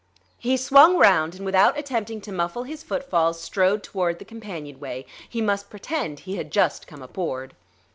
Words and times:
He 0.39 0.57
swung 0.57 0.97
round 0.97 1.35
and 1.35 1.45
without 1.45 1.77
attempting 1.77 2.21
to 2.21 2.31
muffle 2.31 2.63
his 2.63 2.81
footfalls 2.81 3.39
strode 3.39 3.83
toward 3.83 4.17
the 4.17 4.25
companionway. 4.25 5.05
He 5.29 5.41
must 5.43 5.69
pretend 5.69 6.21
he 6.21 6.37
had 6.37 6.49
just 6.49 6.87
come 6.87 7.03
aboard. 7.03 7.53